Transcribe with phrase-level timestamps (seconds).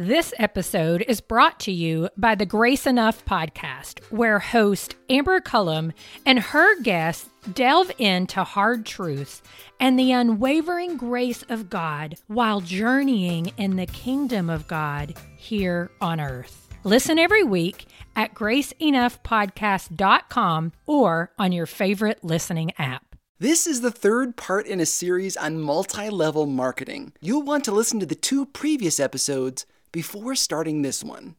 [0.00, 5.92] This episode is brought to you by the Grace Enough podcast, where host Amber Cullum
[6.24, 9.42] and her guests delve into hard truths
[9.80, 16.20] and the unwavering grace of God while journeying in the kingdom of God here on
[16.20, 16.68] earth.
[16.84, 23.16] Listen every week at graceenoughpodcast.com or on your favorite listening app.
[23.40, 27.14] This is the third part in a series on multi level marketing.
[27.20, 31.36] You'll want to listen to the two previous episodes before starting this one.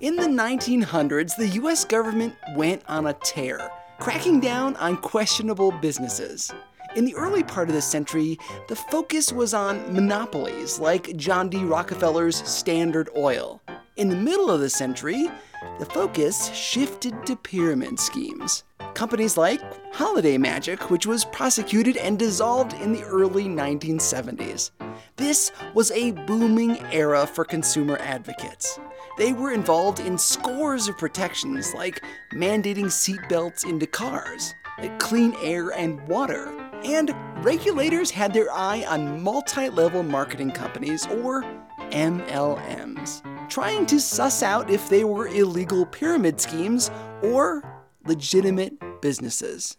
[0.00, 6.50] In the 1900s, the US government went on a tear, cracking down on questionable businesses.
[6.96, 11.62] In the early part of the century, the focus was on monopolies like John D.
[11.62, 13.60] Rockefeller's Standard Oil.
[13.96, 15.30] In the middle of the century,
[15.78, 18.64] the focus shifted to pyramid schemes.
[18.94, 19.60] Companies like
[19.94, 24.70] Holiday Magic, which was prosecuted and dissolved in the early 1970s.
[25.16, 28.78] This was a booming era for consumer advocates.
[29.18, 32.02] They were involved in scores of protections like
[32.32, 34.54] mandating seatbelts into cars,
[34.98, 36.48] clean air and water,
[36.84, 37.14] and
[37.44, 41.44] regulators had their eye on multi level marketing companies, or
[41.90, 46.90] MLMs, trying to suss out if they were illegal pyramid schemes
[47.22, 47.62] or
[48.06, 49.76] legitimate businesses.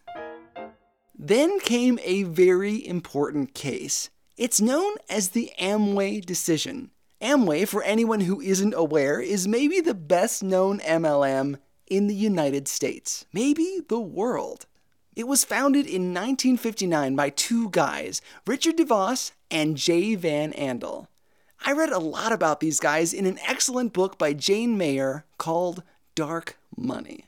[1.18, 4.10] Then came a very important case.
[4.36, 6.90] It's known as the Amway decision.
[7.20, 11.56] Amway, for anyone who isn't aware, is maybe the best known MLM
[11.86, 14.66] in the United States, maybe the world.
[15.14, 21.06] It was founded in 1959 by two guys, Richard DeVos and Jay Van Andel.
[21.64, 25.84] I read a lot about these guys in an excellent book by Jane Mayer called
[26.16, 27.26] Dark Money.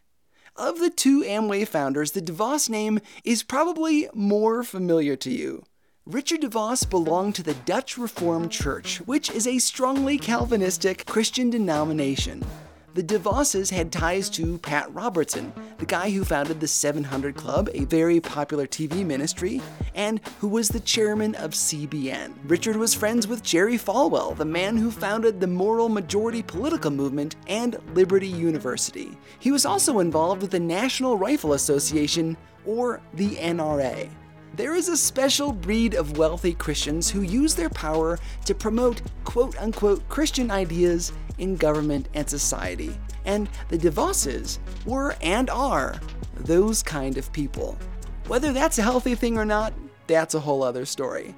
[0.57, 5.63] Of the two Amway founders, the DeVos name is probably more familiar to you.
[6.05, 12.45] Richard DeVos belonged to the Dutch Reformed Church, which is a strongly Calvinistic Christian denomination
[12.95, 17.85] the DeVosses had ties to Pat Robertson, the guy who founded the 700 Club, a
[17.87, 19.61] very popular TV ministry,
[19.97, 22.35] and who was the chairman of CBN.
[22.45, 27.35] Richard was friends with Jerry Falwell, the man who founded the Moral Majority political movement
[27.49, 29.19] and Liberty University.
[29.41, 34.09] He was also involved with the National Rifle Association, or the NRA.
[34.57, 39.61] There is a special breed of wealthy Christians who use their power to promote quote
[39.61, 42.97] unquote Christian ideas in government and society.
[43.25, 46.01] And the DeVosses were and are
[46.37, 47.79] those kind of people.
[48.27, 49.73] Whether that's a healthy thing or not,
[50.07, 51.35] that's a whole other story.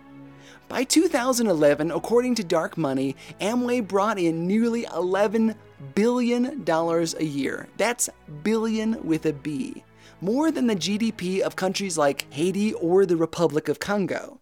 [0.68, 5.54] By 2011, according to Dark Money, Amway brought in nearly $11
[5.94, 7.68] billion a year.
[7.76, 8.08] That's
[8.42, 9.84] billion with a B.
[10.20, 14.40] More than the GDP of countries like Haiti or the Republic of Congo.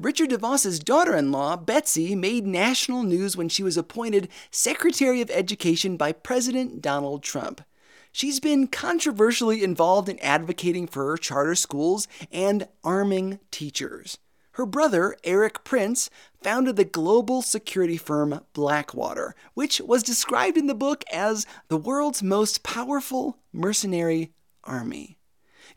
[0.00, 5.28] Richard DeVos's daughter in law, Betsy, made national news when she was appointed Secretary of
[5.28, 7.62] Education by President Donald Trump.
[8.12, 14.18] She's been controversially involved in advocating for charter schools and arming teachers.
[14.52, 16.10] Her brother, Erik Prince,
[16.44, 22.22] founded the global security firm Blackwater, which was described in the book as the world's
[22.22, 24.30] most powerful mercenary
[24.62, 25.17] army.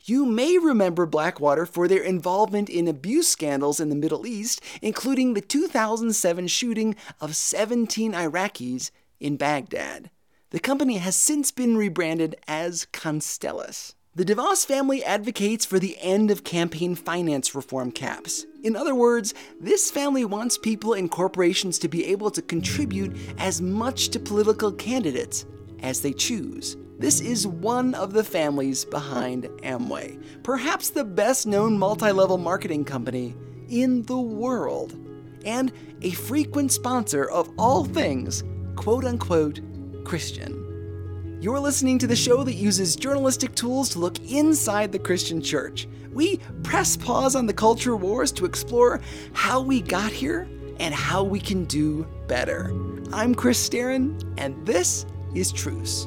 [0.04, 5.34] You may remember Blackwater for their involvement in abuse scandals in the Middle East, including
[5.34, 8.90] the 2007 shooting of 17 Iraqis
[9.20, 10.10] in Baghdad.
[10.50, 13.94] The company has since been rebranded as Constellis.
[14.16, 18.44] The DeVos family advocates for the end of campaign finance reform caps.
[18.64, 23.62] In other words, this family wants people and corporations to be able to contribute as
[23.62, 25.46] much to political candidates
[25.80, 26.76] as they choose.
[27.02, 32.84] This is one of the families behind Amway, perhaps the best known multi level marketing
[32.84, 33.34] company
[33.68, 34.96] in the world,
[35.44, 38.44] and a frequent sponsor of all things
[38.76, 39.58] quote unquote
[40.04, 41.40] Christian.
[41.42, 45.88] You're listening to the show that uses journalistic tools to look inside the Christian church.
[46.12, 49.00] We press pause on the culture wars to explore
[49.32, 50.46] how we got here
[50.78, 52.72] and how we can do better.
[53.12, 56.06] I'm Chris Staron, and this is Truce.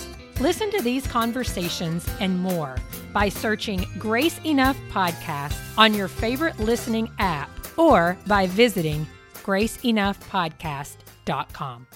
[0.41, 2.75] Listen to these conversations and more
[3.13, 9.05] by searching Grace Enough Podcast on your favorite listening app or by visiting
[9.43, 11.87] graceenoughpodcast.com.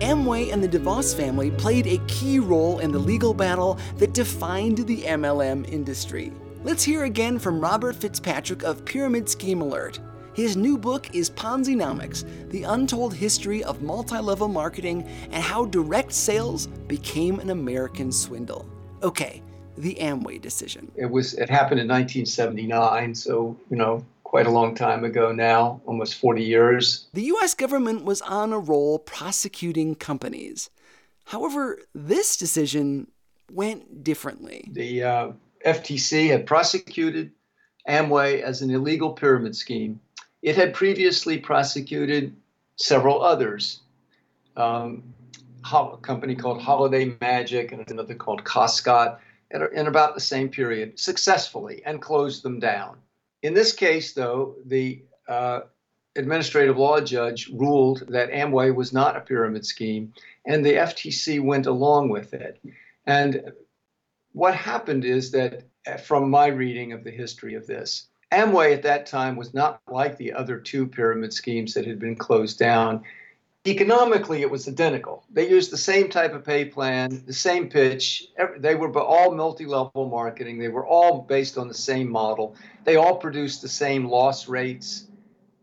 [0.00, 4.78] Amway and the DeVos family played a key role in the legal battle that defined
[4.86, 6.32] the MLM industry.
[6.62, 9.98] Let's hear again from Robert Fitzpatrick of Pyramid Scheme Alert.
[10.38, 15.02] His new book is Ponzinomics The Untold History of Multi Level Marketing
[15.32, 18.64] and How Direct Sales Became an American Swindle.
[19.02, 19.42] Okay,
[19.76, 20.92] the Amway decision.
[20.94, 25.80] It was it happened in 1979, so, you know, quite a long time ago now,
[25.86, 27.08] almost 40 years.
[27.14, 30.70] The US government was on a roll prosecuting companies.
[31.24, 33.08] However, this decision
[33.50, 34.68] went differently.
[34.70, 35.32] The uh,
[35.66, 37.32] FTC had prosecuted
[37.88, 39.98] Amway as an illegal pyramid scheme.
[40.48, 42.34] It had previously prosecuted
[42.76, 43.80] several others.
[44.56, 45.12] Um,
[45.70, 49.18] a company called Holiday Magic and another called Koscot
[49.50, 52.96] in about the same period successfully and closed them down.
[53.42, 55.60] In this case, though, the uh,
[56.16, 60.14] administrative law judge ruled that Amway was not a pyramid scheme,
[60.46, 62.58] and the FTC went along with it.
[63.04, 63.52] And
[64.32, 68.82] what happened is that, uh, from my reading of the history of this, Amway at
[68.82, 73.02] that time was not like the other two pyramid schemes that had been closed down.
[73.66, 75.24] Economically, it was identical.
[75.30, 78.28] They used the same type of pay plan, the same pitch.
[78.58, 80.58] They were all multi level marketing.
[80.58, 82.54] They were all based on the same model.
[82.84, 85.06] They all produced the same loss rates.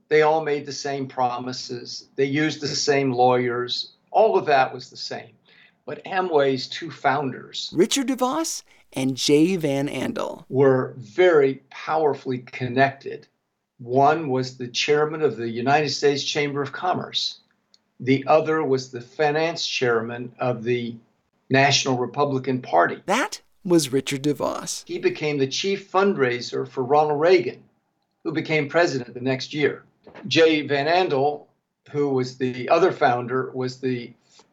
[0.07, 2.09] They all made the same promises.
[2.15, 3.93] They used the same lawyers.
[4.11, 5.31] All of that was the same.
[5.85, 8.63] But Amway's two founders, Richard DeVos
[8.95, 13.27] and Jay Van Andel, were very powerfully connected.
[13.79, 17.39] One was the chairman of the United States Chamber of Commerce
[17.99, 20.95] the other was the finance chairman of the
[21.49, 23.01] National Republican Party.
[23.05, 24.83] That was Richard DeVos.
[24.85, 27.63] He became the chief fundraiser for Ronald Reagan,
[28.23, 29.83] who became president the next year.
[30.27, 31.45] Jay Van Andel,
[31.91, 34.11] who was the other founder, was the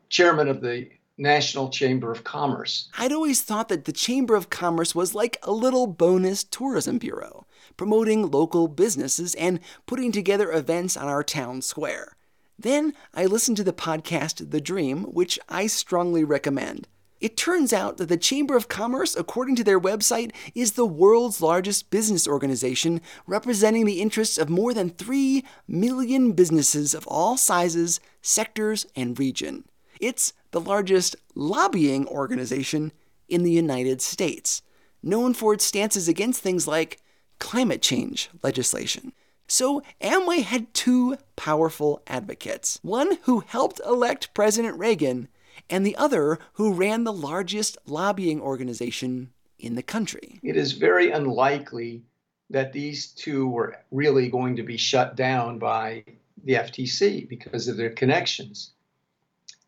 [0.08, 2.88] chairman of the National Chamber of Commerce.
[2.98, 7.46] I'd always thought that the Chamber of Commerce was like a little bonus tourism bureau,
[7.76, 12.16] promoting local businesses and putting together events on our town square.
[12.58, 16.88] Then I listened to the podcast The Dream, which I strongly recommend.
[17.20, 21.40] It turns out that the Chamber of Commerce, according to their website, is the world's
[21.40, 28.00] largest business organization representing the interests of more than 3 million businesses of all sizes,
[28.22, 29.64] sectors, and region.
[30.02, 32.90] It's the largest lobbying organization
[33.28, 34.60] in the United States,
[35.00, 37.00] known for its stances against things like
[37.38, 39.12] climate change legislation.
[39.46, 45.28] So Amway had two powerful advocates one who helped elect President Reagan,
[45.70, 50.40] and the other who ran the largest lobbying organization in the country.
[50.42, 52.02] It is very unlikely
[52.50, 56.02] that these two were really going to be shut down by
[56.42, 58.72] the FTC because of their connections.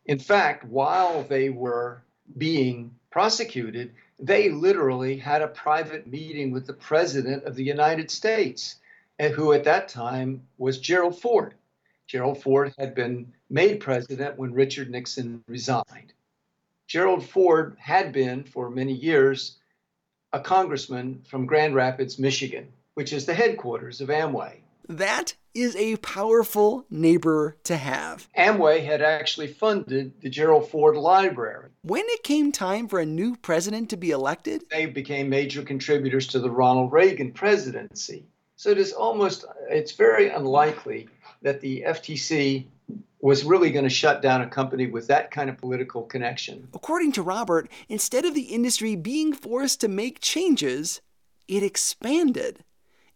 [0.06, 2.02] In fact, while they were
[2.36, 8.76] being prosecuted, they literally had a private meeting with the President of the United States
[9.18, 11.54] who at that time was Gerald Ford.
[12.06, 16.12] Gerald Ford had been made president when Richard Nixon resigned.
[16.86, 19.56] Gerald Ford had been, for many years,
[20.32, 24.63] a congressman from Grand Rapids, Michigan, which is the headquarters of Amway.
[24.88, 28.28] That is a powerful neighbor to have.
[28.36, 31.70] Amway had actually funded the Gerald Ford Library.
[31.82, 36.26] When it came time for a new president to be elected, they became major contributors
[36.28, 38.26] to the Ronald Reagan presidency.
[38.56, 41.08] So it is almost, it's very unlikely
[41.42, 42.66] that the FTC
[43.20, 46.68] was really going to shut down a company with that kind of political connection.
[46.74, 51.00] According to Robert, instead of the industry being forced to make changes,
[51.48, 52.64] it expanded.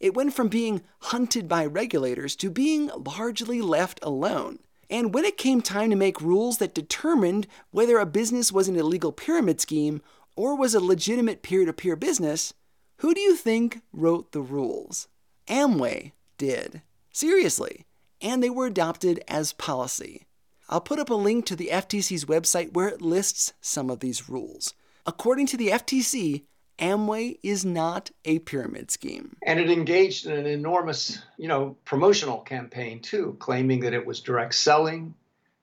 [0.00, 4.60] It went from being hunted by regulators to being largely left alone.
[4.90, 8.76] And when it came time to make rules that determined whether a business was an
[8.76, 10.00] illegal pyramid scheme
[10.36, 12.54] or was a legitimate peer to peer business,
[12.98, 15.08] who do you think wrote the rules?
[15.46, 16.82] Amway did.
[17.12, 17.84] Seriously.
[18.20, 20.26] And they were adopted as policy.
[20.68, 24.28] I'll put up a link to the FTC's website where it lists some of these
[24.28, 24.74] rules.
[25.06, 26.44] According to the FTC,
[26.78, 29.36] Amway is not a pyramid scheme.
[29.42, 34.20] And it engaged in an enormous, you know, promotional campaign too, claiming that it was
[34.20, 35.14] direct selling,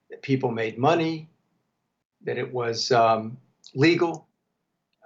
[0.10, 1.30] that people made money,
[2.24, 3.38] that it was um,
[3.74, 4.28] legal,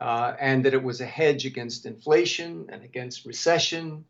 [0.01, 4.05] uh, and that it was a hedge against inflation and against recession,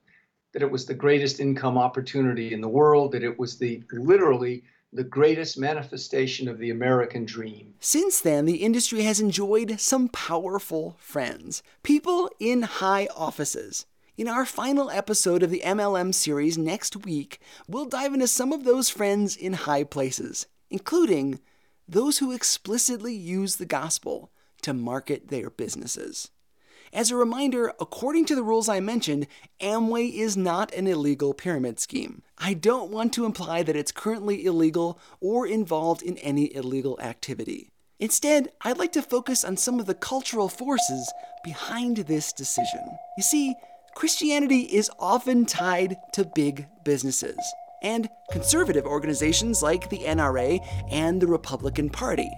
[0.53, 4.63] that it was the greatest income opportunity in the world, that it was the literally
[4.91, 7.75] the greatest manifestation of the American dream.
[7.79, 13.85] Since then, the industry has enjoyed some powerful friends, people in high offices.
[14.17, 18.63] In our final episode of the MLM series next week, we'll dive into some of
[18.63, 21.39] those friends in high places, including
[21.87, 24.31] those who explicitly use the gospel
[24.63, 26.31] to market their businesses.
[26.91, 29.27] As a reminder, according to the rules I mentioned,
[29.61, 32.23] Amway is not an illegal pyramid scheme.
[32.37, 37.71] I don't want to imply that it's currently illegal or involved in any illegal activity.
[37.99, 41.11] Instead, I'd like to focus on some of the cultural forces
[41.43, 42.97] behind this decision.
[43.17, 43.55] You see,
[43.93, 47.37] Christianity is often tied to big businesses
[47.83, 52.29] and conservative organizations like the NRA and the Republican Party.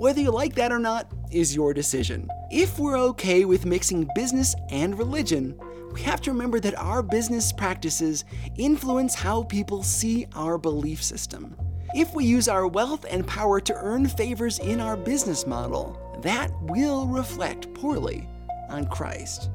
[0.00, 2.26] Whether you like that or not is your decision.
[2.50, 5.54] If we're okay with mixing business and religion,
[5.92, 8.24] we have to remember that our business practices
[8.56, 11.54] influence how people see our belief system.
[11.92, 16.50] If we use our wealth and power to earn favors in our business model, that
[16.62, 18.26] will reflect poorly
[18.70, 19.50] on Christ.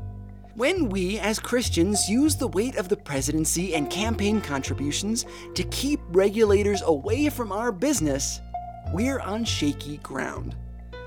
[0.54, 6.00] When we, as Christians, use the weight of the presidency and campaign contributions to keep
[6.10, 8.40] regulators away from our business,
[8.94, 10.56] we're on shaky ground.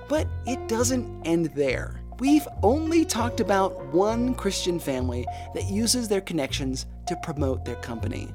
[0.08, 2.00] But it doesn't end there.
[2.18, 8.28] We've only talked about one Christian family that uses their connections to promote their company.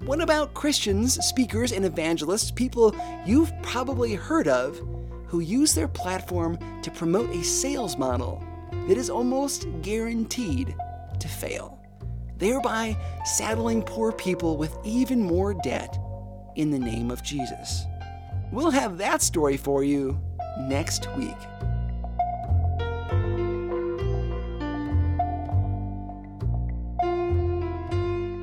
[0.00, 4.80] What about Christians, speakers, and evangelists, people you've probably heard of,
[5.26, 8.42] who use their platform to promote a sales model
[8.88, 10.74] that is almost guaranteed
[11.20, 11.78] to fail,
[12.38, 15.96] thereby saddling poor people with even more debt
[16.56, 17.84] in the name of Jesus?
[18.52, 20.20] We'll have that story for you
[20.58, 21.36] next week.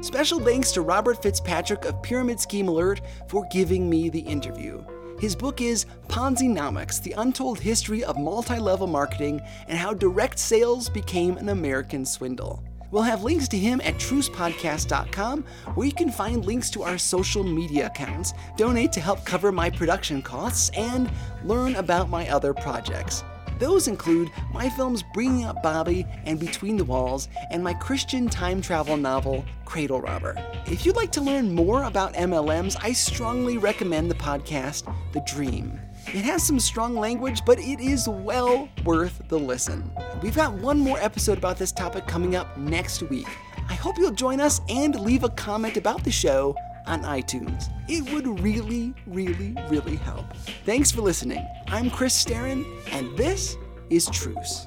[0.02, 4.84] Special thanks to Robert Fitzpatrick of Pyramid Scheme Alert for giving me the interview.
[5.20, 11.38] His book is Ponzi-nomics: The Untold History of Multi-Level Marketing and How Direct Sales Became
[11.38, 12.64] an American Swindle.
[12.92, 15.44] We'll have links to him at trucepodcast.com,
[15.76, 19.70] where you can find links to our social media accounts, donate to help cover my
[19.70, 21.10] production costs, and
[21.44, 23.24] learn about my other projects.
[23.60, 28.62] Those include my films Bringing Up Bobby and Between the Walls, and my Christian time
[28.62, 30.36] travel novel, Cradle Robber.
[30.68, 35.80] If you'd like to learn more about MLMs, I strongly recommend the podcast, The Dream.
[36.14, 39.92] It has some strong language, but it is well worth the listen.
[40.22, 43.28] We've got one more episode about this topic coming up next week.
[43.68, 47.70] I hope you'll join us and leave a comment about the show on iTunes.
[47.90, 50.34] It would really, really, really help.
[50.66, 51.46] Thanks for listening.
[51.68, 53.58] I'm Chris Staron, and this
[53.90, 54.66] is Truce.